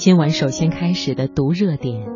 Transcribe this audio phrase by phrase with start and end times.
[0.00, 2.06] 今晚首先开始的读热点，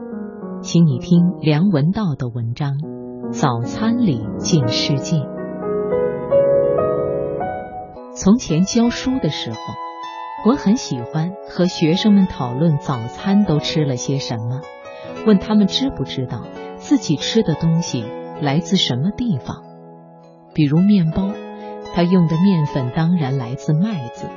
[0.62, 2.78] 请你听梁文道的文章
[3.30, 5.18] 《早餐里见世界》。
[8.16, 9.58] 从前教书的时候，
[10.46, 14.62] 我很喜欢和学生们讨论早餐都吃了些什么，
[15.26, 16.40] 问他们知不知道
[16.76, 18.06] 自己吃的东西
[18.40, 19.62] 来自什么地方。
[20.54, 21.28] 比如面包，
[21.94, 24.30] 它用的面粉当然来自麦子，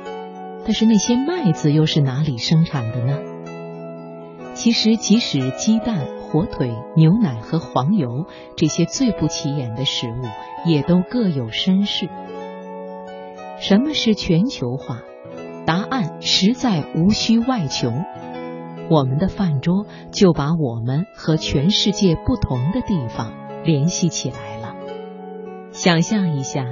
[0.66, 3.18] 但是那些麦子又是哪里生产的呢？
[4.58, 10.24] 其实，即使鸡蛋、火腿、牛奶和黄油这些最不起眼的食物，
[10.68, 12.08] 也都各有身世。
[13.60, 15.02] 什么是全球化？
[15.64, 17.92] 答案实在无需外求。
[18.90, 23.32] 我们的饭桌就把我们和全世界不同的地方
[23.62, 24.74] 联系起来了。
[25.70, 26.66] 想象一下，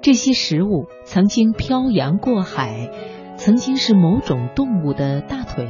[0.00, 2.88] 这些食物曾经漂洋过海，
[3.36, 5.68] 曾经是某种动物的大腿，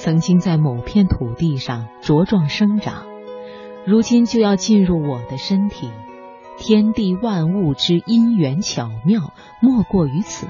[0.00, 3.04] 曾经在某片土地上茁壮生长，
[3.84, 5.90] 如今就要进入我的身体。
[6.56, 10.46] 天地万物之因缘巧妙，莫过于此。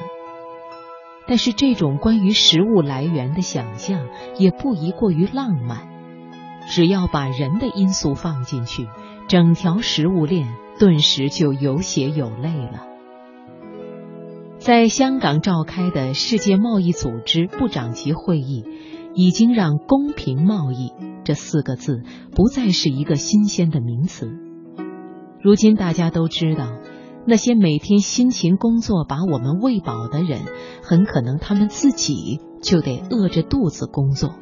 [1.27, 4.06] 但是，这种关于食物来源的想象
[4.39, 5.89] 也不宜过于浪漫。
[6.69, 8.86] 只要把人的因素放进去，
[9.27, 10.46] 整条食物链
[10.78, 12.86] 顿时就有血有泪了。
[14.61, 18.64] 在香港召开的世界贸易组织部长级会议，
[19.14, 20.92] 已经让“公平贸易”
[21.25, 22.03] 这四个字
[22.34, 24.30] 不再是一个新鲜的名词。
[25.42, 26.67] 如今大家都知道，
[27.27, 30.41] 那些每天辛勤工作把我们喂饱的人，
[30.83, 34.34] 很可能他们自己就得饿着肚子工作。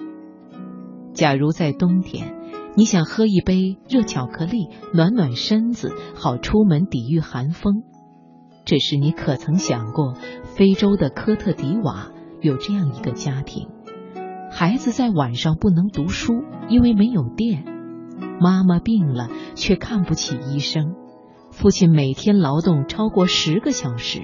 [1.12, 2.34] 假如在冬天，
[2.76, 7.82] 你想喝一杯热巧克力暖暖身子，好出门抵御寒风，
[8.64, 10.14] 这时你可曾想过，
[10.56, 13.68] 非洲的科特迪瓦有这样一个家庭，
[14.50, 17.64] 孩子在晚上不能读书，因为没有电。
[18.40, 20.94] 妈妈病了，却看不起医生；
[21.50, 24.22] 父亲每天劳动超过十个小时，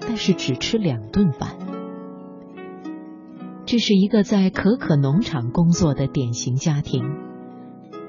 [0.00, 1.56] 但是只吃两顿饭。
[3.66, 7.02] 这是一个在可可农场工作的典型家庭。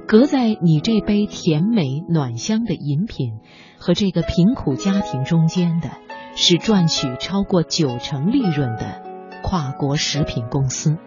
[0.08, 3.40] 隔在你这杯甜美暖香的饮品
[3.78, 5.90] 和这个贫苦家庭中间的，
[6.36, 9.03] 是赚取超过九成利润的
[9.44, 10.97] 跨国食品公司。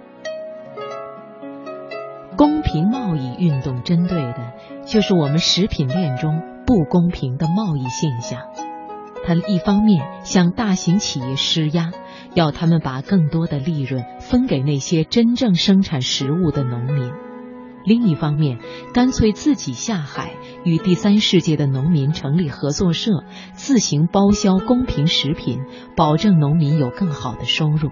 [2.37, 4.53] 公平贸易运动针对的
[4.87, 8.41] 就是我们食品链中不公平的贸易现象。
[9.25, 11.93] 它一方面向大型企业施压，
[12.34, 17.12] 要他们把更多的利润分给那些真正生产食物的农民；
[17.84, 18.59] 另一方面，
[18.93, 20.32] 干脆自己下海
[20.64, 23.22] 与第三世界的农民成立合作社，
[23.53, 25.60] 自行包销公平食品，
[25.94, 27.91] 保证农民有更好的收入。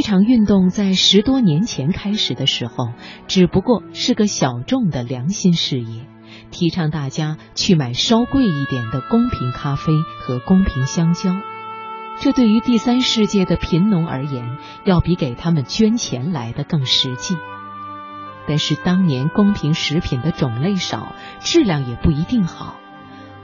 [0.00, 2.94] 这场运动在十多年前开始的时候，
[3.28, 6.06] 只不过是个小众的良心事业，
[6.50, 11.36] 提倡大家去买稍贵一点的公平咖啡和公平香蕉。
[12.18, 14.56] 这对于第三世界的贫农而言，
[14.86, 17.36] 要比给他们捐钱来的更实际。
[18.48, 22.76] 但是当年公平食品的种类少，质量也不一定好，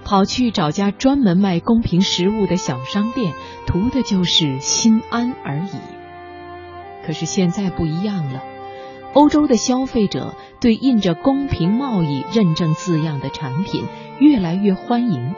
[0.07, 3.35] 跑去找家专门卖公平食物的小商店，
[3.67, 5.96] 图的就是心安而已。
[7.07, 8.43] 可是现在不一样了，
[9.13, 13.85] 欧洲的消费者对印着“公平贸易”认证字样的产品
[14.19, 15.33] 越来越欢迎。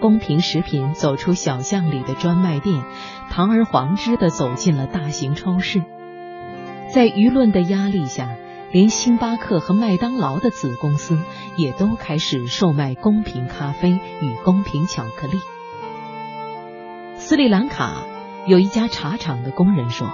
[0.00, 2.82] 公平食品走出小巷里的专卖店，
[3.28, 5.82] 堂而皇之的走进了大型超市。
[6.88, 8.30] 在舆论的压力下，
[8.72, 11.18] 连星巴克和麦当劳的子公司
[11.56, 15.38] 也都开始售卖公平咖啡与公平巧克力。
[17.18, 18.04] 斯里兰卡
[18.46, 20.08] 有一家茶厂的工人说。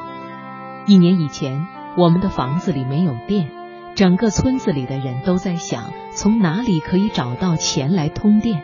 [0.89, 1.69] 一年以前，
[1.99, 3.51] 我们的房子里没有电，
[3.95, 8.63] 整个村子里的人都在想从哪里可以找到钱来通电。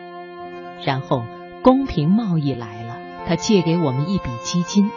[0.83, 1.23] 然后
[1.61, 2.97] 公平贸易来了，
[3.27, 4.89] 他借给我们一笔基金。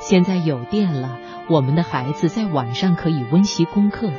[0.00, 1.18] 现在有电了，
[1.48, 4.10] 我们的孩子在晚上可以温习功课，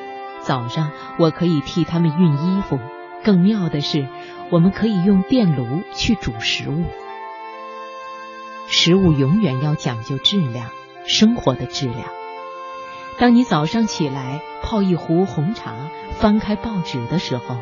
[0.42, 2.80] 早上我可以替他们熨衣服。
[3.26, 4.08] 更妙的是，
[4.50, 6.86] 我们可以用电炉去煮食物。
[8.68, 10.70] 食物永远要讲究质量，
[11.06, 12.06] 生活的质量。
[13.22, 15.76] 当你早上起来泡一壶红茶，
[16.14, 17.56] 翻开报纸的时候，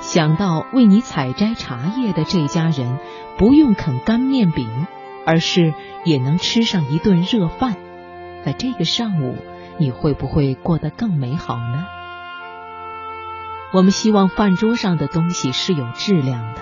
[0.00, 3.00] 想到为你采摘茶叶的这家人
[3.36, 4.86] 不用啃干面饼，
[5.26, 5.74] 而是
[6.04, 7.74] 也能吃上一顿热饭，
[8.44, 9.36] 在这个上午
[9.78, 11.86] 你会不会过得更美好呢？
[13.72, 16.60] 我们希望饭桌上的东西是有质量的，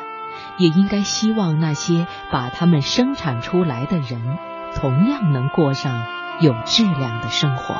[0.56, 4.38] 也应该希望那些把它们生产出来的人
[4.75, 6.06] 同样能过上。
[6.40, 7.75] 有质量的生活。